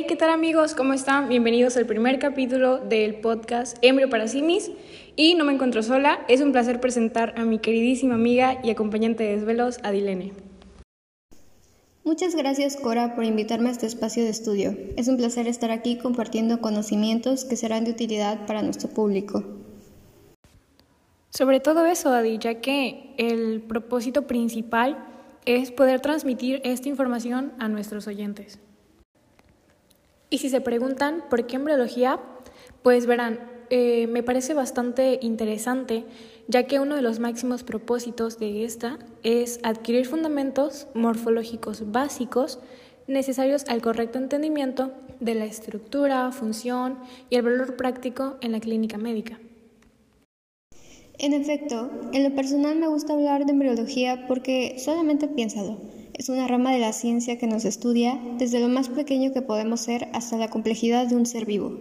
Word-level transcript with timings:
Hey, 0.00 0.06
¿qué 0.08 0.16
tal 0.16 0.30
amigos? 0.30 0.74
¿Cómo 0.74 0.94
están? 0.94 1.28
Bienvenidos 1.28 1.76
al 1.76 1.84
primer 1.84 2.18
capítulo 2.18 2.78
del 2.78 3.16
podcast 3.16 3.76
Embrio 3.82 4.08
para 4.08 4.28
Simis. 4.28 4.70
Y 5.14 5.34
no 5.34 5.44
me 5.44 5.52
encuentro 5.52 5.82
sola, 5.82 6.24
es 6.26 6.40
un 6.40 6.52
placer 6.52 6.80
presentar 6.80 7.34
a 7.36 7.44
mi 7.44 7.58
queridísima 7.58 8.14
amiga 8.14 8.60
y 8.64 8.70
acompañante 8.70 9.24
de 9.24 9.36
desvelos, 9.36 9.78
Adilene. 9.82 10.32
Muchas 12.02 12.34
gracias 12.34 12.78
Cora 12.78 13.14
por 13.14 13.24
invitarme 13.24 13.68
a 13.68 13.72
este 13.72 13.84
espacio 13.84 14.24
de 14.24 14.30
estudio. 14.30 14.74
Es 14.96 15.06
un 15.06 15.18
placer 15.18 15.46
estar 15.46 15.70
aquí 15.70 15.98
compartiendo 15.98 16.62
conocimientos 16.62 17.44
que 17.44 17.56
serán 17.56 17.84
de 17.84 17.90
utilidad 17.90 18.46
para 18.46 18.62
nuestro 18.62 18.88
público. 18.88 19.44
Sobre 21.28 21.60
todo 21.60 21.84
eso, 21.84 22.10
Adi, 22.14 22.38
ya 22.38 22.62
que 22.62 23.12
el 23.18 23.60
propósito 23.60 24.26
principal 24.26 24.96
es 25.44 25.70
poder 25.70 26.00
transmitir 26.00 26.62
esta 26.64 26.88
información 26.88 27.52
a 27.58 27.68
nuestros 27.68 28.06
oyentes. 28.06 28.60
Y 30.30 30.38
si 30.38 30.48
se 30.48 30.60
preguntan 30.60 31.24
por 31.28 31.46
qué 31.46 31.56
embriología, 31.56 32.20
pues 32.82 33.06
verán, 33.06 33.40
eh, 33.68 34.06
me 34.06 34.22
parece 34.22 34.54
bastante 34.54 35.18
interesante, 35.22 36.04
ya 36.48 36.64
que 36.66 36.80
uno 36.80 36.94
de 36.94 37.02
los 37.02 37.18
máximos 37.18 37.64
propósitos 37.64 38.38
de 38.38 38.64
esta 38.64 38.98
es 39.22 39.60
adquirir 39.64 40.06
fundamentos 40.06 40.86
morfológicos 40.94 41.90
básicos 41.92 42.60
necesarios 43.06 43.64
al 43.68 43.82
correcto 43.82 44.18
entendimiento 44.18 44.92
de 45.18 45.34
la 45.34 45.44
estructura, 45.44 46.30
función 46.32 46.98
y 47.28 47.36
el 47.36 47.42
valor 47.42 47.76
práctico 47.76 48.36
en 48.40 48.52
la 48.52 48.60
clínica 48.60 48.98
médica. 48.98 49.38
En 51.18 51.34
efecto, 51.34 51.90
en 52.12 52.24
lo 52.24 52.34
personal 52.34 52.76
me 52.76 52.88
gusta 52.88 53.12
hablar 53.12 53.44
de 53.44 53.52
embriología 53.52 54.26
porque 54.26 54.76
solamente 54.78 55.28
piénsalo. 55.28 55.78
Es 56.20 56.28
una 56.28 56.46
rama 56.46 56.70
de 56.70 56.80
la 56.80 56.92
ciencia 56.92 57.38
que 57.38 57.46
nos 57.46 57.64
estudia 57.64 58.20
desde 58.36 58.60
lo 58.60 58.68
más 58.68 58.90
pequeño 58.90 59.32
que 59.32 59.40
podemos 59.40 59.80
ser 59.80 60.08
hasta 60.12 60.36
la 60.36 60.50
complejidad 60.50 61.06
de 61.06 61.16
un 61.16 61.24
ser 61.24 61.46
vivo. 61.46 61.78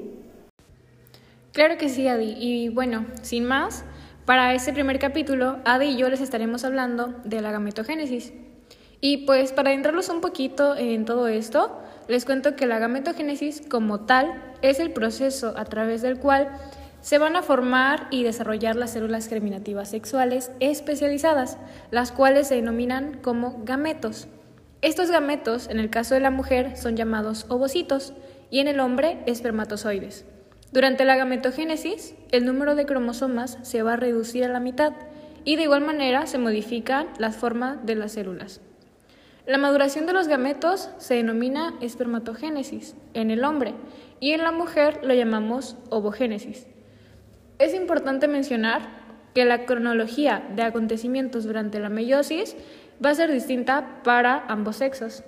Claro 1.52 1.78
que 1.78 1.90
sí, 1.90 2.08
Adi. 2.08 2.36
Y 2.40 2.70
bueno, 2.70 3.06
sin 3.22 3.44
más, 3.44 3.84
para 4.26 4.54
este 4.54 4.72
primer 4.72 4.98
capítulo, 4.98 5.58
Adi 5.66 5.88
y 5.88 5.98
yo 5.98 6.08
les 6.08 6.22
estaremos 6.22 6.64
hablando 6.64 7.16
de 7.26 7.42
la 7.42 7.52
gametogénesis. 7.52 8.32
Y 9.02 9.26
pues 9.26 9.52
para 9.52 9.72
adentrarlos 9.72 10.08
un 10.08 10.22
poquito 10.22 10.78
en 10.78 11.04
todo 11.04 11.28
esto, 11.28 11.78
les 12.08 12.23
cuento 12.23 12.56
que 12.56 12.66
la 12.66 12.80
gametogénesis 12.80 13.62
como 13.70 14.06
tal 14.06 14.56
es 14.62 14.80
el 14.80 14.94
proceso 14.94 15.54
a 15.58 15.66
través 15.66 16.02
del 16.02 16.17
cual 16.17 16.48
se 17.02 17.17
van 17.17 17.36
a 17.36 17.42
formar 17.42 18.08
y 18.11 18.23
desarrollar 18.23 18.75
las 18.75 18.92
células 18.92 19.28
germinativas 19.28 19.89
sexuales 19.89 20.52
especializadas, 20.59 21.58
las 21.92 22.11
cuales 22.11 22.47
se 22.47 22.55
denominan 22.55 23.19
como 23.22 23.61
gametos. 23.64 24.28
Estos 24.81 25.11
gametos, 25.11 25.67
en 25.70 25.80
el 25.80 25.89
caso 25.89 26.14
de 26.14 26.22
la 26.22 26.31
mujer, 26.31 26.77
son 26.77 26.95
llamados 26.95 27.45
ovocitos 27.50 28.14
y 28.50 28.59
en 28.59 28.67
el 28.67 28.80
hombre 28.80 29.22
espermatozoides. 29.25 30.25
Durante 30.72 31.03
la 31.03 31.16
gametogénesis, 31.16 32.16
el 32.31 32.45
número 32.45 32.75
de 32.75 32.86
cromosomas 32.86 33.58
se 33.64 33.81
va 33.81 33.94
a 33.94 33.97
reducir 33.97 34.44
a 34.44 34.50
la 34.50 34.59
mitad 34.59 34.94
y 35.44 35.55
de 35.55 35.64
igual 35.64 35.81
manera 35.81 36.27
se 36.27 36.38
modifican 36.38 37.08
las 37.17 37.36
formas 37.36 37.86
de 37.86 37.95
las 37.95 38.11
células. 38.14 38.61
La 39.47 39.58
maduración 39.58 40.05
de 40.05 40.14
los 40.14 40.27
gametos 40.27 40.92
se 41.00 41.16
denomina 41.16 41.73
espermatogénesis 41.81 42.95
en 43.16 43.31
el 43.31 43.44
hombre 43.44 43.73
y 44.20 44.33
en 44.33 44.44
la 44.44 44.52
mujer 44.52 45.00
lo 45.03 45.14
llamamos 45.14 45.75
ovogénesis. 45.89 46.67
Es 47.60 47.74
importante 47.74 48.30
mencionar 48.30 48.88
que 49.34 49.44
la 49.44 49.66
cronología 49.66 50.48
de 50.56 50.62
acontecimientos 50.62 51.44
durante 51.44 51.80
la 51.80 51.90
meiosis 51.90 52.56
va 53.04 53.10
a 53.10 53.16
ser 53.16 53.32
distinta 53.32 54.02
para 54.04 54.46
ambos 54.48 54.78
sexos. 54.78 55.24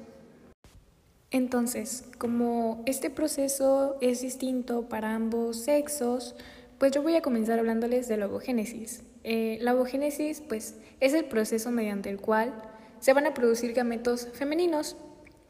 Entonces, 1.30 2.06
como 2.18 2.84
este 2.86 3.10
proceso 3.10 3.98
es 4.00 4.22
distinto 4.22 4.88
para 4.88 5.14
ambos 5.14 5.58
sexos, 5.58 6.36
pues 6.78 6.94
yo 6.94 7.04
voy 7.04 7.18
a 7.18 7.22
comenzar 7.22 7.60
hablándoles 7.60 8.08
de 8.08 8.16
la 8.16 8.28
ovogénesis. 8.28 9.04
Eh, 9.26 9.58
la 9.62 9.76
ovogénesis, 9.76 10.42
pues, 10.42 10.78
es 11.02 11.14
el 11.14 11.26
proceso 11.26 11.70
mediante 11.70 12.10
el 12.10 12.20
cual 12.20 12.54
se 13.00 13.12
van 13.12 13.28
a 13.28 13.34
producir 13.34 13.74
gametos 13.74 14.30
femeninos, 14.34 14.96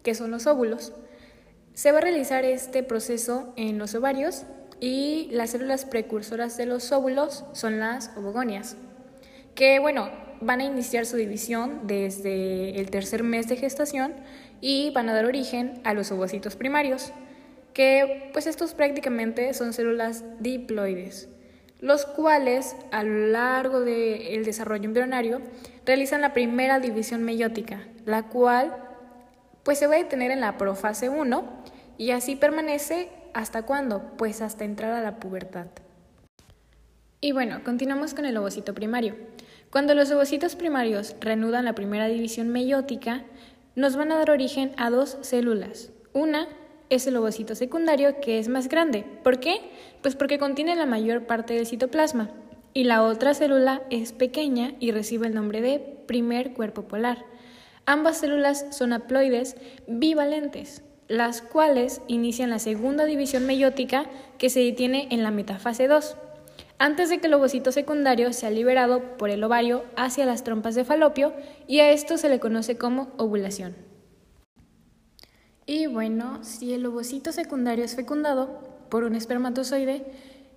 que 0.02 0.16
son 0.16 0.32
los 0.32 0.48
óvulos. 0.48 0.94
Se 1.76 1.92
va 1.92 2.00
a 2.00 2.02
realizar 2.02 2.44
este 2.44 2.82
proceso 2.82 3.54
en 3.56 3.78
los 3.78 3.94
ovarios 3.94 4.46
y 4.82 5.30
las 5.32 5.52
células 5.52 5.86
precursoras 5.86 6.58
de 6.58 6.66
los 6.66 6.92
óvulos 6.92 7.46
son 7.54 7.80
las 7.80 8.12
ovogonias, 8.18 8.76
que 9.56 9.80
bueno, 9.80 10.10
van 10.42 10.60
a 10.60 10.64
iniciar 10.64 11.06
su 11.06 11.16
división 11.18 11.82
desde 11.84 12.80
el 12.80 12.90
tercer 12.90 13.24
mes 13.24 13.48
de 13.48 13.58
gestación 13.58 14.16
y 14.60 14.90
van 14.90 15.08
a 15.08 15.14
dar 15.14 15.26
origen 15.26 15.80
a 15.84 15.94
los 15.94 16.12
ovocitos 16.12 16.56
primarios, 16.56 17.14
que 17.74 18.32
pues 18.34 18.48
estos 18.48 18.74
prácticamente 18.74 19.54
son 19.54 19.72
células 19.72 20.24
diploides, 20.40 21.30
los 21.80 22.08
cuales 22.08 22.76
a 22.92 23.04
lo 23.04 23.28
largo 23.28 23.82
del 23.82 24.44
desarrollo 24.44 24.86
embrionario 24.86 25.42
realizan 25.86 26.22
la 26.22 26.34
primera 26.34 26.80
división 26.80 27.22
meiótica, 27.22 27.88
la 28.06 28.24
cual 28.24 28.76
pues 29.62 29.78
se 29.78 29.86
va 29.86 29.94
a 29.94 30.00
detener 30.00 30.32
en 30.32 30.42
la 30.42 30.58
profase 30.58 31.08
1 31.08 31.64
y 32.00 32.12
así 32.12 32.36
permanece 32.36 33.10
¿Hasta 33.34 33.64
cuándo? 33.64 34.12
Pues 34.18 34.42
hasta 34.42 34.66
entrar 34.66 34.92
a 34.92 35.02
la 35.02 35.20
pubertad. 35.20 35.68
Y 37.22 37.32
bueno, 37.32 37.64
continuamos 37.64 38.14
con 38.14 38.26
el 38.26 38.36
ovocito 38.36 38.74
primario. 38.74 39.16
Cuando 39.70 39.96
los 39.96 40.12
ovocitos 40.12 40.56
primarios 40.56 41.16
reanudan 41.22 41.66
la 41.66 41.76
primera 41.76 42.08
división 42.08 42.50
meiótica, 42.50 43.24
nos 43.76 43.96
van 43.96 44.12
a 44.12 44.18
dar 44.18 44.32
origen 44.32 44.74
a 44.78 44.90
dos 44.90 45.18
células. 45.22 45.92
Una 46.14 46.48
es 46.90 47.08
el 47.08 47.16
ovocito 47.16 47.56
secundario, 47.56 48.20
que 48.20 48.38
es 48.38 48.50
más 48.50 48.68
grande. 48.68 49.06
¿Por 49.24 49.40
qué? 49.40 49.62
Pues 50.02 50.16
porque 50.16 50.40
contiene 50.40 50.76
la 50.76 50.86
mayor 50.86 51.26
parte 51.26 51.54
del 51.54 51.68
citoplasma. 51.68 52.32
Y 52.74 52.84
la 52.84 53.04
otra 53.04 53.34
célula 53.34 53.82
es 53.90 54.12
pequeña 54.12 54.74
y 54.80 54.92
recibe 54.92 55.28
el 55.28 55.36
nombre 55.36 55.62
de 55.62 55.80
primer 55.80 56.54
cuerpo 56.54 56.84
polar. 56.84 57.24
Ambas 57.86 58.18
células 58.18 58.66
son 58.72 58.94
haploides 58.94 59.56
bivalentes 59.88 60.84
las 61.12 61.42
cuales 61.42 62.02
inician 62.08 62.50
la 62.50 62.60
segunda 62.60 63.04
división 63.04 63.46
meiótica 63.46 64.06
que 64.38 64.50
se 64.50 64.62
detiene 64.62 65.10
en 65.12 65.24
la 65.24 65.32
metafase 65.32 65.90
2, 65.90 66.16
antes 66.78 67.10
de 67.10 67.20
que 67.20 67.28
el 67.28 67.34
ovocito 67.34 67.74
secundario 67.74 68.32
sea 68.32 68.50
liberado 68.50 69.18
por 69.18 69.30
el 69.30 69.44
ovario 69.44 69.84
hacia 69.98 70.26
las 70.26 70.46
trompas 70.46 70.74
de 70.74 70.86
falopio 70.86 71.34
y 71.68 71.80
a 71.82 71.92
esto 71.92 72.18
se 72.18 72.30
le 72.30 72.40
conoce 72.40 72.78
como 72.78 73.10
ovulación. 73.18 73.76
Y 75.66 75.88
bueno, 75.88 76.44
si 76.44 76.74
el 76.74 76.86
ovocito 76.86 77.34
secundario 77.34 77.84
es 77.84 77.96
fecundado 77.96 78.62
por 78.90 79.04
un 79.04 79.16
espermatozoide, 79.16 80.06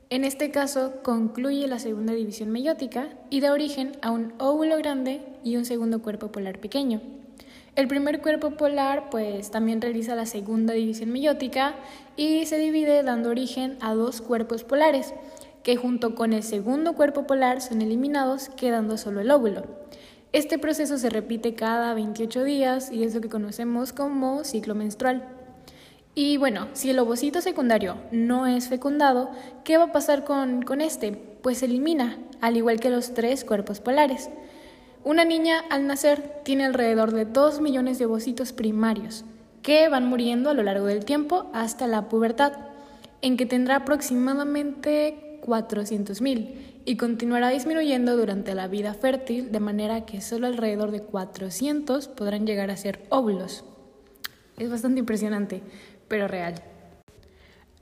en 0.09 0.23
este 0.23 0.53
caso 0.53 1.03
concluye 1.03 1.67
la 1.67 1.81
segunda 1.81 2.13
división 2.13 2.51
meiótica 2.51 3.09
y 3.29 3.41
da 3.41 3.53
origen 3.53 3.93
a 4.03 4.13
un 4.13 4.35
óvulo 4.39 4.77
grande 4.79 5.21
y 5.43 5.57
un 5.57 5.65
segundo 5.65 6.01
cuerpo 6.01 6.31
polar 6.31 6.61
pequeño. 6.61 7.24
El 7.77 7.89
primer 7.89 8.21
cuerpo 8.21 8.53
polar 8.53 9.11
pues 9.11 9.51
también 9.51 9.81
realiza 9.81 10.15
la 10.15 10.27
segunda 10.27 10.75
división 10.75 11.11
meiótica 11.11 11.75
y 12.17 12.47
se 12.47 12.57
divide 12.57 13.03
dando 13.03 13.31
origen 13.31 13.79
a 13.81 13.95
dos 13.95 14.21
cuerpos 14.21 14.63
polares, 14.63 15.13
que 15.65 15.75
junto 15.75 16.15
con 16.15 16.33
el 16.33 16.45
segundo 16.45 16.93
cuerpo 16.93 17.27
polar 17.27 17.61
son 17.61 17.83
eliminados 17.83 18.49
quedando 18.51 18.97
solo 18.97 19.23
el 19.23 19.31
óvulo. 19.33 19.65
Este 20.33 20.57
proceso 20.57 20.99
se 20.99 21.11
repite 21.11 21.55
cada 21.57 21.95
28 21.95 22.45
días 22.45 22.93
y 22.93 23.03
es 23.03 23.13
lo 23.13 23.21
que 23.21 23.29
conocemos 23.29 23.93
como 23.93 24.45
ciclo 24.45 24.77
menstrual. 24.77 25.27
Y 26.15 26.37
bueno, 26.37 26.69
si 26.75 26.91
el 26.91 26.99
ovocito 27.01 27.41
secundario 27.41 27.97
no 28.13 28.47
es 28.47 28.69
fecundado, 28.69 29.31
¿qué 29.65 29.79
va 29.79 29.85
a 29.87 29.93
pasar 29.93 30.23
con, 30.23 30.63
con 30.63 30.81
este? 30.81 31.11
Pues 31.43 31.59
se 31.59 31.65
elimina, 31.65 32.19
al 32.41 32.57
igual 32.57 32.79
que 32.79 32.91
los 32.91 33.15
tres 33.15 33.45
cuerpos 33.45 33.81
polares. 33.81 34.31
Una 35.05 35.27
niña 35.27 35.63
al 35.69 35.87
nacer 35.87 36.41
tiene 36.45 36.65
alrededor 36.65 37.13
de 37.13 37.27
2 37.27 37.61
millones 37.61 37.99
de 37.99 38.07
ovocitos 38.07 38.55
primarios 38.55 39.27
que 39.61 39.87
van 39.91 40.07
muriendo 40.07 40.49
a 40.49 40.55
lo 40.55 40.63
largo 40.63 40.87
del 40.87 41.05
tiempo 41.05 41.51
hasta 41.53 41.87
la 41.87 42.09
pubertad, 42.09 42.53
en 43.21 43.37
que 43.37 43.45
tendrá 43.45 43.77
aproximadamente 43.77 45.41
400.000 45.43 46.55
y 46.87 46.97
continuará 46.97 47.51
disminuyendo 47.51 48.17
durante 48.17 48.55
la 48.55 48.67
vida 48.67 48.95
fértil 48.95 49.53
de 49.53 49.61
manera 49.61 50.07
que 50.07 50.23
solo 50.23 50.47
alrededor 50.47 50.91
de 50.91 51.03
400 51.03 52.09
podrán 52.09 52.47
llegar 52.47 52.71
a 52.71 52.77
ser 52.79 53.05
óvulos. 53.11 53.65
Es 54.59 54.71
bastante 54.71 55.01
impresionante, 55.01 55.61
pero 56.09 56.29
real. 56.29 56.63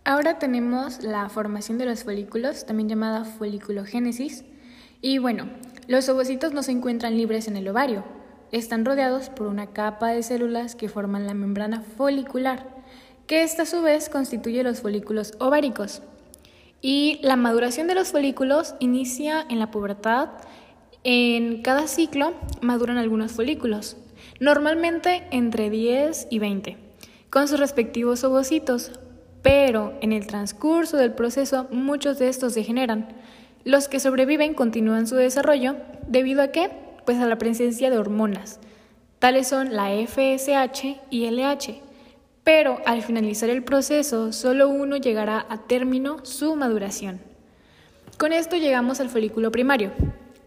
Ahora 0.05 0.41
tenemos 0.41 1.05
la 1.05 1.29
formación 1.29 1.79
de 1.79 1.87
los 1.87 2.03
folículos, 2.03 2.67
también 2.67 2.89
llamada 2.89 3.25
foliculogénesis. 3.25 4.45
Y 5.01 5.19
bueno, 5.19 5.49
los 5.89 6.09
ovocitos 6.09 6.53
no 6.53 6.63
se 6.63 6.73
encuentran 6.73 7.17
libres 7.17 7.49
en 7.49 7.57
el 7.57 7.69
ovario. 7.69 8.05
Están 8.53 8.85
rodeados 8.85 9.31
por 9.31 9.47
una 9.47 9.69
capa 9.69 10.09
de 10.09 10.23
células 10.23 10.77
que 10.77 10.89
forman 10.89 11.27
la 11.27 11.35
membrana 11.35 11.83
folicular, 11.83 12.67
que 13.27 13.43
esta 13.43 13.63
a 13.63 13.67
su 13.67 13.83
vez 13.83 14.09
constituye 14.09 14.63
los 14.63 14.81
folículos 14.81 15.35
ováricos. 15.39 16.03
Y 16.81 17.19
la 17.23 17.37
maduración 17.37 17.87
de 17.87 17.95
los 17.95 18.13
folículos 18.13 18.75
inicia 18.79 19.45
en 19.49 19.59
la 19.59 19.71
pubertad. 19.71 20.31
En 21.05 21.63
cada 21.63 21.87
ciclo 21.89 22.35
maduran 22.61 22.99
algunos 22.99 23.33
folículos, 23.33 23.97
normalmente 24.39 25.27
entre 25.31 25.71
10 25.71 26.29
y 26.31 26.39
20, 26.39 26.77
con 27.31 27.49
sus 27.49 27.59
respectivos 27.59 28.23
ovocitos, 28.23 28.93
pero 29.43 29.95
en 30.01 30.13
el 30.13 30.27
transcurso 30.27 30.97
del 30.97 31.13
proceso 31.13 31.67
muchos 31.71 32.19
de 32.19 32.29
estos 32.29 32.55
degeneran. 32.55 33.09
Los 33.65 33.89
que 33.89 34.01
sobreviven 34.01 34.55
continúan 34.55 35.07
su 35.07 35.15
desarrollo 35.15 35.77
debido 36.09 36.43
a 36.43 36.49
qué? 36.49 36.71
Pues 37.05 37.19
a 37.19 37.27
la 37.27 37.39
presencia 37.39 37.91
de 37.91 37.99
hormonas. 37.99 38.59
Tales 39.21 39.47
son 39.47 39.75
la 39.75 39.91
FSH 39.91 41.01
y 41.11 41.31
LH. 41.31 41.81
Pero 42.43 42.79
al 42.87 43.03
finalizar 43.03 43.51
el 43.51 43.63
proceso, 43.63 44.33
solo 44.33 44.69
uno 44.69 44.97
llegará 44.97 45.47
a 45.49 45.59
término 45.59 46.25
su 46.25 46.57
maduración. 46.57 47.21
Con 48.19 48.33
esto 48.33 48.57
llegamos 48.57 48.99
al 48.99 49.11
folículo 49.11 49.53
primario. 49.53 49.93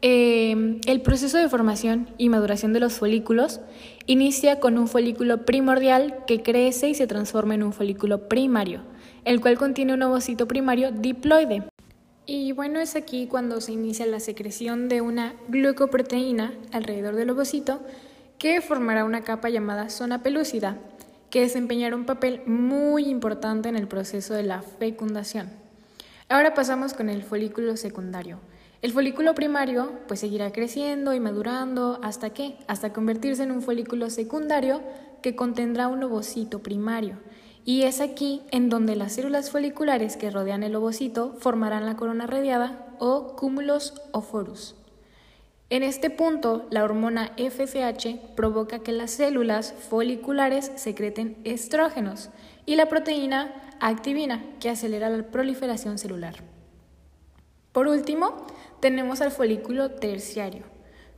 Eh, 0.01 0.81
el 0.85 1.01
proceso 1.01 1.37
de 1.37 1.47
formación 1.47 2.09
y 2.17 2.27
maduración 2.27 2.73
de 2.73 2.81
los 2.81 2.93
folículos 2.93 3.61
inicia 4.07 4.59
con 4.59 4.77
un 4.77 4.89
folículo 4.89 5.45
primordial 5.45 6.25
que 6.27 6.43
crece 6.43 6.89
y 6.89 6.95
se 6.95 7.07
transforma 7.07 7.55
en 7.55 7.63
un 7.63 7.71
folículo 7.71 8.27
primario, 8.27 8.81
el 9.23 9.39
cual 9.39 9.57
contiene 9.57 9.93
un 9.93 10.03
ovocito 10.03 10.47
primario 10.47 10.91
diploide. 10.91 11.63
Y 12.27 12.53
bueno, 12.53 12.79
es 12.79 12.95
aquí 12.95 13.27
cuando 13.27 13.61
se 13.61 13.71
inicia 13.71 14.07
la 14.07 14.19
secreción 14.19 14.89
de 14.89 15.01
una 15.01 15.35
glucoproteína 15.47 16.53
alrededor 16.71 17.15
del 17.15 17.29
ovocito 17.29 17.81
que 18.39 18.61
formará 18.61 19.05
una 19.05 19.21
capa 19.21 19.49
llamada 19.49 19.89
zona 19.89 20.23
pelúcida, 20.23 20.77
que 21.29 21.41
desempeñará 21.41 21.95
un 21.95 22.05
papel 22.05 22.41
muy 22.47 23.05
importante 23.05 23.69
en 23.69 23.75
el 23.75 23.87
proceso 23.87 24.33
de 24.33 24.41
la 24.41 24.63
fecundación. 24.63 25.51
Ahora 26.27 26.55
pasamos 26.55 26.95
con 26.95 27.09
el 27.09 27.21
folículo 27.21 27.77
secundario. 27.77 28.39
El 28.81 28.91
folículo 28.91 29.35
primario 29.35 29.91
pues 30.07 30.19
seguirá 30.19 30.51
creciendo 30.51 31.13
y 31.13 31.19
madurando 31.19 31.99
hasta 32.01 32.31
qué? 32.31 32.57
Hasta 32.67 32.91
convertirse 32.91 33.43
en 33.43 33.51
un 33.51 33.61
folículo 33.61 34.09
secundario 34.09 34.81
que 35.21 35.35
contendrá 35.35 35.87
un 35.87 36.03
ovocito 36.03 36.63
primario 36.63 37.17
y 37.65 37.81
es 37.81 37.99
aquí 37.99 38.43
en 38.51 38.69
donde 38.69 38.95
las 38.95 39.13
células 39.13 39.49
foliculares 39.49 40.17
que 40.17 40.29
rodean 40.29 40.61
el 40.61 40.75
ovocito 40.75 41.33
formarán 41.39 41.87
la 41.87 41.97
corona 41.97 42.27
radiada 42.27 42.85
o 42.99 43.35
cúmulos 43.35 44.01
o 44.11 44.21
forus. 44.21 44.75
En 45.71 45.81
este 45.81 46.11
punto, 46.11 46.67
la 46.69 46.83
hormona 46.83 47.31
FSH 47.37 48.35
provoca 48.35 48.79
que 48.79 48.91
las 48.91 49.09
células 49.09 49.73
foliculares 49.89 50.71
secreten 50.75 51.37
estrógenos 51.43 52.29
y 52.67 52.75
la 52.75 52.87
proteína 52.87 53.51
activina, 53.79 54.45
que 54.59 54.69
acelera 54.69 55.09
la 55.09 55.23
proliferación 55.23 55.97
celular. 55.97 56.35
Por 57.71 57.87
último, 57.87 58.45
tenemos 58.79 59.21
al 59.21 59.31
folículo 59.31 59.89
terciario. 59.89 60.63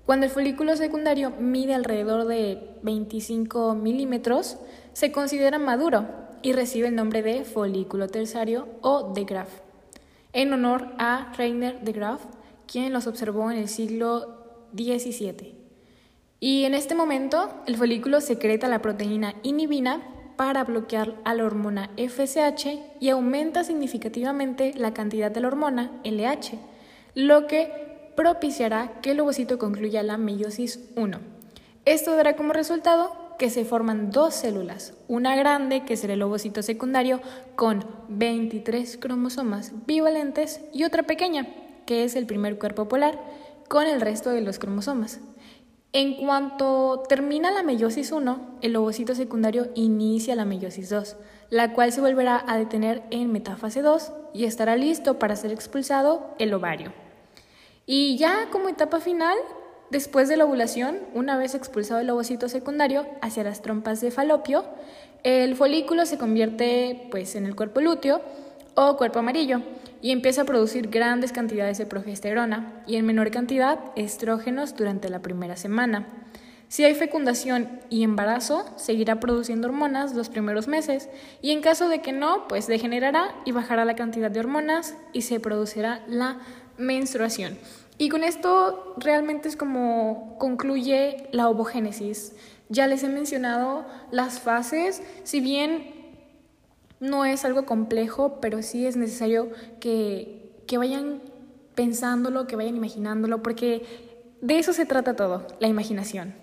Cuando 0.06 0.26
el 0.26 0.32
folículo 0.32 0.78
secundario 0.78 1.32
mide 1.32 1.76
alrededor 1.76 2.26
de 2.26 2.80
25 2.84 3.76
milímetros, 3.76 4.58
se 4.94 5.12
considera 5.12 5.60
maduro 5.60 6.27
y 6.42 6.54
recibe 6.54 6.88
el 6.88 6.96
nombre 6.96 7.22
de 7.22 7.44
folículo 7.44 8.08
terciario 8.08 8.68
o 8.82 9.14
de 9.14 9.24
Graaf, 9.24 9.50
en 10.34 10.54
honor 10.54 10.88
a 10.98 11.34
Reiner 11.38 11.82
de 11.82 11.92
Graaf, 11.92 12.26
quien 12.66 12.94
los 12.94 13.08
observó 13.08 13.52
en 13.52 13.58
el 13.58 13.68
siglo 13.70 14.46
XVII. 14.76 15.56
Y 16.40 16.66
en 16.66 16.76
este 16.76 16.96
momento, 16.96 17.50
el 17.66 17.78
folículo 17.78 18.22
secreta 18.22 18.68
la 18.68 18.82
proteína 18.82 19.36
inhibina 19.44 20.02
para 20.36 20.64
bloquear 20.64 21.16
a 21.26 21.34
la 21.34 21.46
hormona 21.46 21.90
FSH 21.98 22.80
y 23.00 23.10
aumenta 23.10 23.64
significativamente 23.64 24.74
la 24.76 24.94
cantidad 24.94 25.32
de 25.32 25.42
la 25.42 25.48
hormona 25.48 25.92
LH, 26.04 26.60
lo 27.16 27.48
que 27.48 28.12
propiciará 28.16 29.00
que 29.02 29.12
el 29.12 29.20
ovocito 29.20 29.58
concluya 29.58 30.04
la 30.04 30.18
meiosis 30.18 30.80
1. 30.96 31.20
Esto 31.86 32.16
dará 32.16 32.36
como 32.36 32.54
resultado 32.54 33.27
que 33.38 33.50
se 33.50 33.66
forman 33.66 34.12
dos 34.12 34.34
células, 34.34 34.94
una 35.08 35.36
grande 35.36 35.86
que 35.86 35.98
será 35.98 36.14
el 36.14 36.24
ovocito 36.24 36.64
secundario 36.64 37.22
con 37.56 37.86
23 38.10 38.98
cromosomas 38.98 39.74
bivalentes 39.86 40.62
y 40.74 40.84
otra 40.84 41.04
pequeña 41.04 41.48
que 41.86 42.04
es 42.04 42.16
el 42.16 42.28
primer 42.28 42.60
cuerpo 42.60 42.88
polar 42.88 43.20
con 43.68 43.88
el 43.88 44.02
resto 44.02 44.30
de 44.30 44.42
los 44.42 44.60
cromosomas. 44.60 45.20
En 45.94 46.16
cuanto 46.16 47.04
termina 47.08 47.50
la 47.50 47.64
meiosis 47.64 48.12
1, 48.12 48.60
el 48.62 48.76
ovocito 48.76 49.16
secundario 49.16 49.70
inicia 49.74 50.36
la 50.36 50.46
meiosis 50.46 50.90
2, 50.90 51.16
la 51.50 51.74
cual 51.74 51.92
se 51.92 52.02
volverá 52.02 52.44
a 52.46 52.58
detener 52.58 53.04
en 53.10 53.32
metáfase 53.32 53.82
2 53.82 54.12
y 54.34 54.44
estará 54.44 54.76
listo 54.76 55.18
para 55.18 55.36
ser 55.36 55.52
expulsado 55.52 56.36
el 56.40 56.54
ovario. 56.54 56.94
Y 57.86 58.18
ya 58.18 58.50
como 58.52 58.68
etapa 58.68 59.00
final, 59.00 59.38
Después 59.90 60.28
de 60.28 60.36
la 60.36 60.46
ovulación, 60.46 61.00
una 61.14 61.38
vez 61.38 61.56
expulsado 61.56 62.02
el 62.02 62.10
ovocito 62.10 62.50
secundario 62.50 63.06
hacia 63.22 63.44
las 63.44 63.62
trompas 63.62 64.02
de 64.02 64.12
falopio, 64.12 64.66
el 65.24 65.56
folículo 65.56 66.06
se 66.06 66.18
convierte 66.18 67.08
pues, 67.10 67.36
en 67.36 67.46
el 67.46 67.56
cuerpo 67.56 67.80
lúteo 67.80 68.22
o 68.76 68.98
cuerpo 68.98 69.20
amarillo 69.20 69.62
y 70.02 70.12
empieza 70.12 70.42
a 70.42 70.46
producir 70.46 70.90
grandes 70.90 71.32
cantidades 71.32 71.78
de 71.78 71.86
progesterona 71.86 72.84
y 72.86 72.98
en 72.98 73.06
menor 73.06 73.32
cantidad 73.32 73.80
estrógenos 73.96 74.76
durante 74.76 75.10
la 75.10 75.22
primera 75.22 75.56
semana. 75.56 76.06
Si 76.68 76.84
hay 76.84 76.94
fecundación 76.94 77.80
y 77.90 78.04
embarazo, 78.04 78.66
seguirá 78.76 79.22
produciendo 79.22 79.70
hormonas 79.70 80.14
los 80.14 80.28
primeros 80.28 80.68
meses 80.68 81.08
y 81.42 81.52
en 81.52 81.62
caso 81.62 81.88
de 81.88 82.02
que 82.02 82.12
no, 82.12 82.48
pues 82.50 82.68
degenerará 82.68 83.34
y 83.46 83.54
bajará 83.54 83.86
la 83.86 83.96
cantidad 83.96 84.30
de 84.30 84.42
hormonas 84.42 84.96
y 85.14 85.22
se 85.22 85.40
producirá 85.40 86.04
la 86.08 86.40
menstruación. 86.78 87.58
Y 87.98 88.10
con 88.10 88.24
esto 88.24 88.96
realmente 88.98 89.50
es 89.50 89.56
como 89.56 90.36
concluye 90.38 91.28
la 91.32 91.50
ovogénesis. 91.50 92.36
Ya 92.70 92.88
les 92.88 93.04
he 93.04 93.10
mencionado 93.10 93.86
las 94.12 94.40
fases, 94.40 95.02
si 95.24 95.40
bien 95.40 95.96
no 97.00 97.26
es 97.26 97.46
algo 97.46 97.66
complejo, 97.66 98.40
pero 98.42 98.62
sí 98.62 98.86
es 98.86 98.98
necesario 98.98 99.50
que, 99.80 100.52
que 100.68 100.78
vayan 100.78 101.22
pensándolo, 101.76 102.48
que 102.48 102.56
vayan 102.56 102.76
imaginándolo, 102.76 103.42
porque 103.42 103.86
de 104.42 104.60
eso 104.60 104.74
se 104.74 104.86
trata 104.86 105.16
todo, 105.16 105.48
la 105.60 105.68
imaginación. 105.68 106.36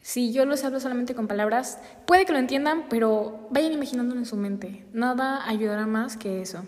Si 0.00 0.32
yo 0.32 0.46
los 0.46 0.64
hablo 0.64 0.80
solamente 0.80 1.14
con 1.14 1.26
palabras, 1.26 1.78
puede 2.06 2.24
que 2.24 2.32
lo 2.32 2.38
entiendan, 2.38 2.84
pero 2.88 3.48
vayan 3.50 3.72
imaginándolo 3.72 4.20
en 4.20 4.26
su 4.26 4.36
mente. 4.36 4.86
Nada 4.92 5.46
ayudará 5.46 5.86
más 5.86 6.16
que 6.16 6.40
eso. 6.40 6.64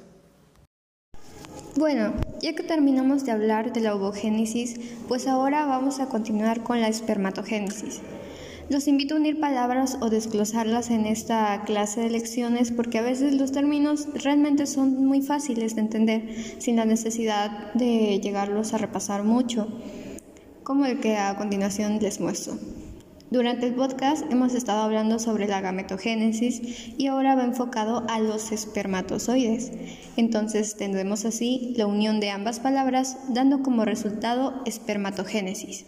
Bueno, 1.76 2.14
ya 2.42 2.54
que 2.54 2.64
terminamos 2.64 3.24
de 3.24 3.30
hablar 3.30 3.72
de 3.72 3.80
la 3.80 3.94
ovogénesis, 3.94 4.74
pues 5.06 5.28
ahora 5.28 5.66
vamos 5.66 6.00
a 6.00 6.06
continuar 6.06 6.64
con 6.64 6.80
la 6.80 6.88
espermatogénesis. 6.88 8.00
Los 8.68 8.88
invito 8.88 9.14
a 9.14 9.18
unir 9.18 9.38
palabras 9.38 9.96
o 10.00 10.10
desglosarlas 10.10 10.90
en 10.90 11.06
esta 11.06 11.62
clase 11.64 12.00
de 12.00 12.10
lecciones 12.10 12.72
porque 12.72 12.98
a 12.98 13.02
veces 13.02 13.34
los 13.34 13.52
términos 13.52 14.08
realmente 14.14 14.66
son 14.66 15.06
muy 15.06 15.22
fáciles 15.22 15.76
de 15.76 15.82
entender 15.82 16.34
sin 16.58 16.74
la 16.74 16.84
necesidad 16.84 17.72
de 17.74 18.20
llegarlos 18.20 18.74
a 18.74 18.78
repasar 18.78 19.22
mucho, 19.22 19.68
como 20.64 20.86
el 20.86 20.98
que 20.98 21.16
a 21.18 21.36
continuación 21.36 22.00
les 22.00 22.20
muestro. 22.20 22.54
Durante 23.30 23.68
el 23.68 23.74
podcast 23.74 24.24
hemos 24.32 24.54
estado 24.54 24.82
hablando 24.82 25.20
sobre 25.20 25.46
la 25.46 25.60
gametogénesis 25.60 26.92
y 26.98 27.06
ahora 27.06 27.36
va 27.36 27.44
enfocado 27.44 28.04
a 28.08 28.18
los 28.18 28.50
espermatozoides. 28.50 29.70
Entonces 30.16 30.76
tendremos 30.76 31.24
así 31.24 31.72
la 31.76 31.86
unión 31.86 32.18
de 32.18 32.30
ambas 32.30 32.58
palabras 32.58 33.18
dando 33.28 33.62
como 33.62 33.84
resultado 33.84 34.60
espermatogénesis. 34.66 35.86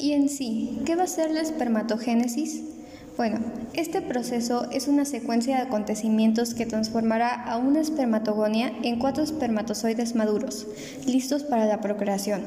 Y 0.00 0.14
en 0.14 0.28
sí, 0.28 0.80
¿qué 0.84 0.96
va 0.96 1.04
a 1.04 1.06
ser 1.06 1.30
la 1.30 1.42
espermatogénesis? 1.42 2.73
Bueno, 3.16 3.38
este 3.74 4.02
proceso 4.02 4.68
es 4.72 4.88
una 4.88 5.04
secuencia 5.04 5.56
de 5.56 5.62
acontecimientos 5.62 6.52
que 6.52 6.66
transformará 6.66 7.32
a 7.32 7.58
una 7.58 7.80
espermatogonia 7.80 8.72
en 8.82 8.98
cuatro 8.98 9.22
espermatozoides 9.22 10.16
maduros, 10.16 10.66
listos 11.06 11.44
para 11.44 11.66
la 11.66 11.80
procreación. 11.80 12.42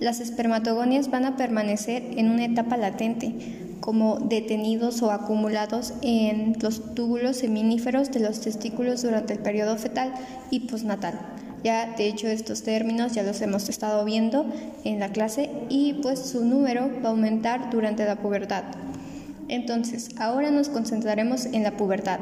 Las 0.00 0.18
espermatogonias 0.18 1.08
van 1.12 1.24
a 1.24 1.36
permanecer 1.36 2.02
en 2.16 2.30
una 2.30 2.46
etapa 2.46 2.76
latente, 2.76 3.76
como 3.78 4.18
detenidos 4.18 5.02
o 5.02 5.12
acumulados 5.12 5.94
en 6.02 6.56
los 6.60 6.96
túbulos 6.96 7.36
seminíferos 7.36 8.10
de 8.10 8.18
los 8.18 8.40
testículos 8.40 9.02
durante 9.02 9.34
el 9.34 9.38
periodo 9.38 9.76
fetal 9.76 10.12
y 10.50 10.60
postnatal. 10.60 11.14
Ya, 11.62 11.94
de 11.96 12.08
hecho, 12.08 12.26
estos 12.26 12.64
términos 12.64 13.12
ya 13.12 13.22
los 13.22 13.40
hemos 13.40 13.68
estado 13.68 14.04
viendo 14.04 14.46
en 14.82 14.98
la 14.98 15.10
clase 15.10 15.48
y 15.68 15.94
pues 16.02 16.18
su 16.18 16.44
número 16.44 16.90
va 17.04 17.10
a 17.10 17.12
aumentar 17.12 17.70
durante 17.70 18.04
la 18.04 18.16
pubertad. 18.16 18.64
Entonces, 19.48 20.10
ahora 20.18 20.50
nos 20.50 20.68
concentraremos 20.68 21.46
en 21.46 21.62
la 21.62 21.76
pubertad. 21.76 22.20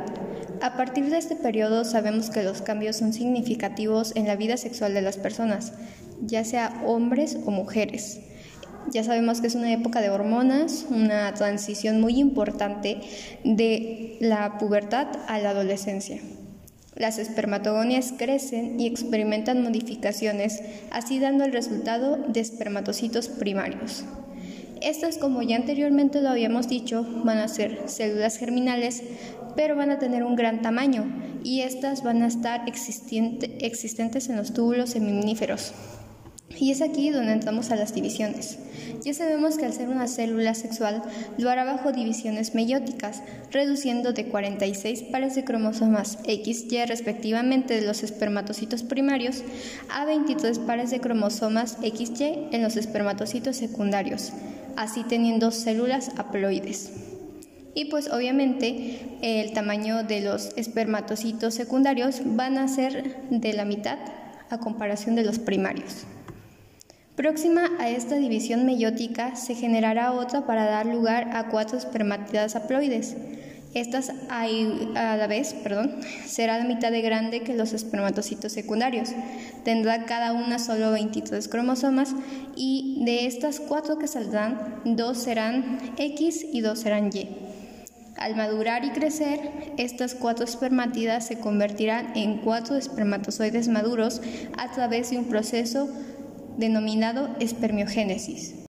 A 0.63 0.77
partir 0.77 1.11
de 1.11 1.19
este 1.19 1.37
periodo 1.37 1.85
sabemos 1.85 2.31
que 2.31 2.43
los 2.43 2.63
cambios 2.63 2.97
son 2.97 3.13
significativos 3.13 4.13
en 4.17 4.27
la 4.27 4.37
vida 4.37 4.57
sexual 4.57 4.95
de 4.95 5.03
las 5.03 5.17
personas, 5.19 5.73
ya 6.25 6.45
sea 6.45 6.83
hombres 6.87 7.37
o 7.45 7.51
mujeres. 7.51 8.21
Ya 8.93 9.03
sabemos 9.03 9.41
que 9.41 9.49
es 9.49 9.55
una 9.55 9.73
época 9.73 10.01
de 10.01 10.11
hormonas, 10.11 10.87
una 10.89 11.35
transición 11.35 12.01
muy 12.01 12.19
importante 12.19 13.01
de 13.45 14.17
la 14.21 14.59
pubertad 14.59 15.09
a 15.27 15.39
la 15.39 15.51
adolescencia. 15.51 16.21
Las 16.95 17.19
espermatogonias 17.19 18.15
crecen 18.17 18.81
y 18.81 18.87
experimentan 18.87 19.63
modificaciones, 19.63 20.63
así 20.91 21.19
dando 21.19 21.45
el 21.45 21.53
resultado 21.53 22.17
de 22.17 22.41
espermatocitos 22.41 23.29
primarios. 23.29 24.05
Estas, 24.83 25.19
como 25.19 25.43
ya 25.43 25.57
anteriormente 25.57 26.21
lo 26.21 26.29
habíamos 26.29 26.69
dicho, 26.69 27.07
van 27.25 27.39
a 27.39 27.49
ser 27.49 27.83
células 27.87 28.37
germinales, 28.37 29.03
pero 29.57 29.75
van 29.77 29.91
a 29.91 29.99
tener 29.99 30.23
un 30.23 30.37
gran 30.37 30.63
tamaño 30.63 31.05
y 31.43 31.63
estas 31.63 32.03
van 32.03 32.23
a 32.23 32.27
estar 32.27 32.63
existentes 32.69 34.29
en 34.29 34.37
los 34.37 34.53
túbulos 34.53 34.91
seminíferos. 34.91 35.73
Y 36.59 36.71
es 36.71 36.81
aquí 36.81 37.11
donde 37.11 37.33
entramos 37.33 37.71
a 37.71 37.77
las 37.77 37.95
divisiones. 37.95 38.59
Ya 39.05 39.13
sabemos 39.13 39.59
que 39.59 39.67
al 39.67 39.73
ser 39.73 39.89
una 39.89 40.09
célula 40.09 40.55
sexual 40.55 41.03
lo 41.37 41.51
hará 41.51 41.65
bajo 41.65 41.93
divisiones 41.93 42.55
meióticas, 42.55 43.23
reduciendo 43.51 44.13
de 44.13 44.27
46 44.27 45.03
pares 45.05 45.35
de 45.35 45.45
cromosomas 45.45 46.19
XY 46.25 46.87
respectivamente 46.87 47.79
de 47.79 47.87
los 47.87 48.03
espermatocitos 48.03 48.83
primarios 48.83 49.43
a 49.91 50.05
23 50.07 50.59
pares 50.61 50.91
de 50.91 51.01
cromosomas 51.01 51.79
XY 51.81 52.49
en 52.53 52.63
los 52.63 52.77
espermatocitos 52.77 53.57
secundarios, 53.57 54.33
así 54.77 55.05
teniendo 55.05 55.51
células 55.51 56.11
haploides. 56.17 56.93
Y 57.75 57.87
pues 57.87 58.11
obviamente 58.11 59.19
el 59.21 59.53
tamaño 59.53 60.03
de 60.03 60.23
los 60.23 60.53
espermatocitos 60.57 61.55
secundarios 61.55 62.23
van 62.25 62.57
a 62.57 62.69
ser 62.69 63.29
de 63.29 63.53
la 63.53 63.65
mitad 63.65 63.99
a 64.49 64.59
comparación 64.59 65.15
de 65.15 65.25
los 65.25 65.39
primarios. 65.39 66.07
Próxima 67.17 67.71
a 67.79 67.89
esta 67.89 68.17
división 68.17 68.67
meiótica 68.67 69.37
se 69.37 69.55
generará 69.55 70.13
otra 70.13 70.47
para 70.47 70.67
dar 70.67 70.87
lugar 70.87 71.31
a 71.35 71.49
cuatro 71.49 71.79
espermatidas 71.79 72.57
haploides. 72.57 73.17
Estas 73.77 74.11
a 74.31 75.17
la 75.19 75.27
vez 75.27 75.53
perdón, 75.53 75.97
será 76.25 76.57
la 76.57 76.65
mitad 76.65 76.91
de 76.91 77.03
grande 77.03 77.43
que 77.43 77.55
los 77.55 77.75
espermatocitos 77.75 78.51
secundarios. 78.51 79.11
Tendrá 79.65 80.07
cada 80.07 80.33
una 80.33 80.59
solo 80.59 80.93
23 80.93 81.47
cromosomas 81.49 82.15
y 82.57 83.03
de 83.05 83.27
estas 83.27 83.61
cuatro 83.61 83.99
que 83.99 84.09
saldrán, 84.09 84.81
dos 84.87 85.19
serán 85.19 85.79
X 85.99 86.47
y 86.51 86.63
dos 86.63 86.79
serán 86.79 87.11
Y. 87.13 87.29
Al 88.17 88.35
madurar 88.35 88.83
y 88.87 88.93
crecer, 88.93 89.41
estas 89.77 90.15
cuatro 90.15 90.47
espermatidas 90.47 91.27
se 91.27 91.39
convertirán 91.39 92.17
en 92.17 92.39
cuatro 92.39 92.77
espermatozoides 92.77 93.69
maduros 93.69 94.23
a 94.57 94.73
través 94.73 95.11
de 95.11 95.19
un 95.19 95.27
proceso 95.27 95.87
denominado 96.57 97.29
espermiogénesis. 97.41 98.66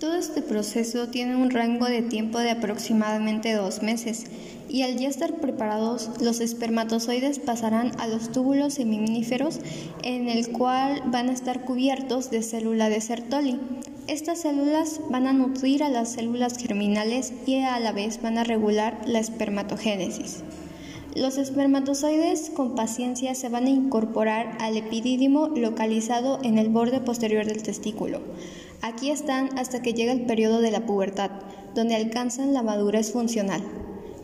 Todo 0.00 0.14
este 0.14 0.40
proceso 0.40 1.08
tiene 1.08 1.36
un 1.36 1.50
rango 1.50 1.84
de 1.84 2.00
tiempo 2.00 2.38
de 2.38 2.52
aproximadamente 2.52 3.52
dos 3.52 3.82
meses 3.82 4.24
y 4.66 4.80
al 4.80 4.96
ya 4.96 5.08
estar 5.08 5.34
preparados 5.34 6.08
los 6.22 6.40
espermatozoides 6.40 7.38
pasarán 7.38 7.92
a 8.00 8.06
los 8.06 8.32
túbulos 8.32 8.72
seminíferos 8.72 9.60
en 10.02 10.30
el 10.30 10.52
cual 10.52 11.02
van 11.04 11.28
a 11.28 11.32
estar 11.32 11.66
cubiertos 11.66 12.30
de 12.30 12.42
célula 12.42 12.88
de 12.88 13.02
Sertoli. 13.02 13.60
Estas 14.06 14.40
células 14.40 15.02
van 15.10 15.26
a 15.26 15.34
nutrir 15.34 15.82
a 15.82 15.90
las 15.90 16.12
células 16.12 16.56
germinales 16.56 17.34
y 17.44 17.58
a 17.58 17.78
la 17.78 17.92
vez 17.92 18.22
van 18.22 18.38
a 18.38 18.44
regular 18.44 19.02
la 19.04 19.18
espermatogénesis. 19.18 20.44
Los 21.14 21.36
espermatozoides 21.36 22.48
con 22.48 22.74
paciencia 22.74 23.34
se 23.34 23.50
van 23.50 23.66
a 23.66 23.70
incorporar 23.70 24.56
al 24.60 24.78
epidídimo 24.78 25.48
localizado 25.48 26.38
en 26.42 26.56
el 26.56 26.70
borde 26.70 27.00
posterior 27.00 27.44
del 27.44 27.62
testículo. 27.62 28.20
Aquí 28.82 29.10
están 29.10 29.58
hasta 29.58 29.82
que 29.82 29.92
llega 29.92 30.12
el 30.12 30.26
periodo 30.26 30.60
de 30.60 30.70
la 30.70 30.86
pubertad, 30.86 31.30
donde 31.74 31.96
alcanzan 31.96 32.54
la 32.54 32.62
madurez 32.62 33.12
funcional. 33.12 33.62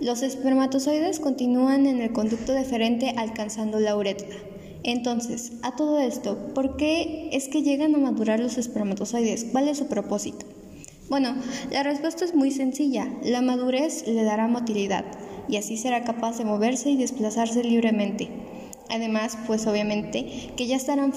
Los 0.01 0.23
espermatozoides 0.23 1.21
continúan 1.21 1.87
en 1.87 2.01
el 2.01 2.13
conducto 2.13 2.53
deferente 2.53 3.15
alcanzando 3.17 3.81
la 3.81 3.97
uretra. 3.97 4.37
Entonces, 4.83 5.53
a 5.63 5.75
todo 5.75 5.99
esto, 5.99 6.55
¿por 6.55 6.77
qué 6.77 7.29
es 7.33 7.49
que 7.49 7.63
llegan 7.63 7.95
a 7.95 7.99
madurar 7.99 8.41
los 8.41 8.57
espermatozoides? 8.57 9.47
¿Cuál 9.53 9.69
es 9.69 9.79
su 9.79 9.89
propósito? 9.89 10.47
Bueno, 11.09 11.35
la 11.71 11.83
respuesta 11.83 12.25
es 12.25 12.35
muy 12.35 12.51
sencilla. 12.51 13.09
La 13.23 13.43
madurez 13.43 14.07
le 14.07 14.23
dará 14.23 14.49
motilidad 14.49 15.05
y 15.49 15.57
así 15.57 15.77
será 15.77 16.05
capaz 16.05 16.39
de 16.39 16.45
moverse 16.45 16.91
y 16.91 16.97
desplazarse 16.97 17.63
libremente. 17.63 18.29
Además, 18.91 19.37
pues 19.47 19.67
obviamente 19.67 20.53
que 20.57 20.67
ya 20.67 20.77
estarán 20.77 21.13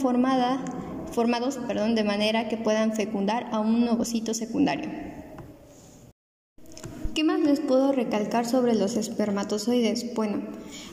formados 1.12 1.58
perdón, 1.68 1.96
de 1.96 2.04
manera 2.04 2.48
que 2.48 2.58
puedan 2.58 2.94
fecundar 2.94 3.48
a 3.52 3.60
un 3.60 3.88
ovocito 3.88 4.34
secundario. 4.34 4.90
¿Qué 7.20 7.24
más 7.26 7.42
les 7.42 7.60
puedo 7.60 7.92
recalcar 7.92 8.46
sobre 8.46 8.76
los 8.76 8.96
espermatozoides? 8.96 10.14
Bueno, 10.14 10.42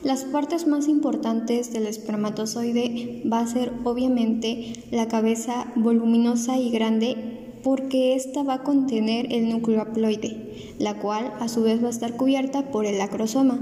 las 0.02 0.24
partes 0.24 0.66
más 0.66 0.88
importantes 0.88 1.72
del 1.72 1.86
espermatozoide 1.86 3.22
va 3.30 3.40
a 3.40 3.46
ser 3.46 3.72
obviamente 3.84 4.72
la 4.90 5.06
cabeza 5.06 5.72
voluminosa 5.76 6.56
y 6.58 6.70
grande 6.70 7.58
porque 7.62 8.14
ésta 8.14 8.42
va 8.42 8.54
a 8.54 8.62
contener 8.62 9.32
el 9.32 9.48
núcleo 9.48 9.80
haploide, 9.80 10.74
la 10.78 10.98
cual 10.98 11.32
a 11.38 11.48
su 11.48 11.62
vez 11.62 11.82
va 11.82 11.88
a 11.88 11.90
estar 11.90 12.16
cubierta 12.16 12.70
por 12.70 12.86
el 12.86 13.00
acrosoma. 13.00 13.60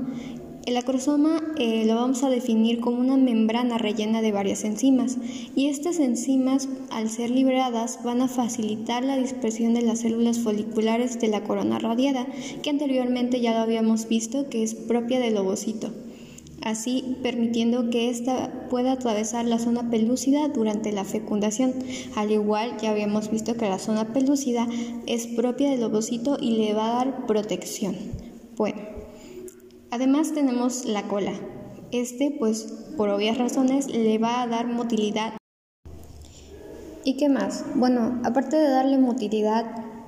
El 0.66 0.78
acrosoma 0.78 1.42
eh, 1.59 1.85
lo 1.85 1.94
vamos 1.94 2.23
a 2.25 2.30
definir 2.30 2.80
como 2.80 2.99
una 2.99 3.18
membrana 3.18 3.76
rellena 3.76 4.23
de 4.23 4.33
varias 4.33 4.64
enzimas 4.64 5.18
y 5.54 5.66
estas 5.66 5.99
enzimas 5.99 6.71
al 6.90 7.11
ser 7.11 7.28
liberadas 7.28 7.99
van 8.02 8.23
a 8.23 8.28
facilitar 8.28 9.04
la 9.04 9.18
dispersión 9.18 9.75
de 9.75 9.83
las 9.83 10.00
células 10.00 10.38
foliculares 10.38 11.21
de 11.21 11.28
la 11.28 11.44
corona 11.44 11.78
radiada 11.78 12.26
que 12.62 12.71
anteriormente 12.71 13.42
ya 13.42 13.52
lo 13.52 13.59
habíamos 13.59 14.09
visto 14.09 14.49
que 14.49 14.62
es 14.62 14.75
propia 14.75 15.21
del 15.21 15.37
ovocito 15.37 15.92
así 16.62 17.18
permitiendo 17.23 17.90
que 17.90 18.09
ésta 18.09 18.66
pueda 18.71 18.92
atravesar 18.92 19.44
la 19.44 19.59
zona 19.59 19.90
pelúcida 19.90 20.49
durante 20.49 20.92
la 20.92 21.04
fecundación. 21.04 21.75
Al 22.16 22.33
igual, 22.33 22.78
ya 22.80 22.90
habíamos 22.90 23.30
visto 23.30 23.54
que 23.56 23.68
la 23.68 23.78
zona 23.78 24.14
pelúcida 24.14 24.66
es 25.06 25.26
propia 25.26 25.71
del 25.71 25.83
ovocito 25.83 26.38
y 26.40 26.52
le 26.52 26.73
va 26.73 26.87
a 26.87 27.04
dar 27.04 27.26
protección. 27.26 27.94
Bueno, 28.56 28.94
además 29.95 30.33
tenemos 30.35 30.87
la 30.87 31.05
cola. 31.05 31.33
Este, 31.93 32.35
pues, 32.37 32.63
por 32.97 33.11
obvias 33.11 33.39
razones, 33.39 33.87
le 33.87 34.19
va 34.19 34.43
a 34.43 34.49
dar 34.49 34.67
motilidad. 34.67 35.35
¿Y 37.05 37.17
qué 37.17 37.29
más? 37.29 37.65
Bueno, 37.77 38.21
aparte 38.25 38.57
de 38.57 38.69
darle 38.69 38.99
motilidad, 38.99 39.65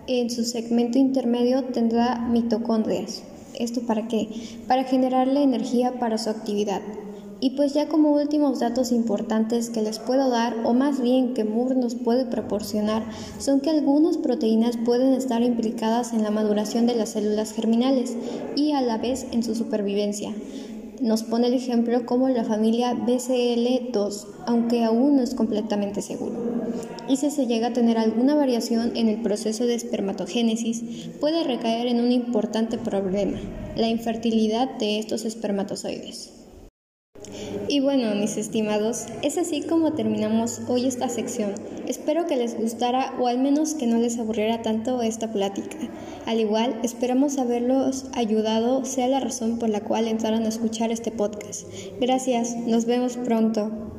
en 0.09 0.29
su 0.29 0.45
segmento 0.45 0.99
intermedio 0.99 1.67
tendrá 1.67 2.19
mitocondrias. 2.19 3.23
¿Esto 3.55 3.83
para 3.83 4.09
qué? 4.09 4.29
Para 4.67 4.83
generarle 4.83 5.45
energía 5.45 6.01
para 6.01 6.19
su 6.19 6.31
actividad. 6.31 6.83
Y 7.39 7.51
pues 7.51 7.75
ya 7.75 7.87
como 7.87 8.15
últimos 8.15 8.61
datos 8.61 8.93
importantes 8.93 9.69
que 9.69 9.83
les 9.83 9.99
puedo 9.99 10.31
dar, 10.31 10.57
o 10.65 10.73
más 10.73 11.03
bien 11.03 11.35
que 11.35 11.45
Moore 11.45 11.75
nos 11.75 11.95
puede 11.95 12.25
proporcionar, 12.25 13.05
son 13.39 13.61
que 13.61 13.71
algunas 13.71 14.17
proteínas 14.17 14.79
pueden 14.79 15.13
estar 15.13 15.43
implicadas 15.43 16.15
en 16.15 16.23
la 16.23 16.31
maduración 16.31 16.87
de 16.87 16.95
las 16.95 17.11
células 17.11 17.53
germinales 17.53 18.17
y 18.57 18.73
a 18.73 18.81
la 18.81 18.97
vez 18.97 19.27
en 19.33 19.43
su 19.43 19.55
supervivencia. 19.55 20.33
Nos 21.01 21.25
pone 21.25 21.49
el 21.49 21.55
ejemplo 21.55 22.07
como 22.07 22.31
la 22.31 22.45
familia 22.45 22.95
BCL2, 22.95 24.27
aunque 24.47 24.83
aún 24.83 25.17
no 25.17 25.23
es 25.23 25.35
completamente 25.35 26.01
seguro. 26.01 26.35
Y 27.07 27.17
si 27.17 27.31
se 27.31 27.47
llega 27.47 27.69
a 27.69 27.73
tener 27.75 27.99
alguna 27.99 28.35
variación 28.35 28.97
en 28.97 29.09
el 29.09 29.21
proceso 29.21 29.67
de 29.67 29.75
espermatogénesis, 29.75 31.11
puede 31.21 31.45
recaer 31.45 31.87
en 31.87 32.01
un 32.01 32.13
importante 32.13 32.79
problema, 32.79 33.39
la 33.77 33.89
infertilidad 33.89 34.79
de 34.79 34.99
estos 34.99 35.27
espermatozoides. 35.27 36.36
Y 37.77 37.81
bueno, 37.81 38.15
mis 38.15 38.39
estimados, 38.39 39.05
es 39.21 39.37
así 39.37 39.61
como 39.61 39.93
terminamos 39.93 40.63
hoy 40.67 40.87
esta 40.87 41.11
sección. 41.11 41.53
Espero 41.87 42.25
que 42.25 42.37
les 42.37 42.57
gustara 42.57 43.13
o 43.21 43.27
al 43.27 43.39
menos 43.39 43.75
que 43.75 43.87
no 43.87 43.99
les 43.99 44.19
aburriera 44.19 44.63
tanto 44.63 45.03
esta 45.03 45.31
plática. 45.31 45.77
Al 46.25 46.41
igual, 46.41 46.81
esperamos 46.83 47.37
haberlos 47.37 48.07
ayudado, 48.15 48.87
sea 48.87 49.09
la 49.09 49.21
razón 49.21 49.59
por 49.59 49.69
la 49.69 49.83
cual 49.83 50.09
entraron 50.09 50.45
a 50.45 50.49
escuchar 50.49 50.91
este 50.91 51.11
podcast. 51.11 51.69
Gracias, 52.01 52.57
nos 52.57 52.87
vemos 52.87 53.19
pronto. 53.19 53.96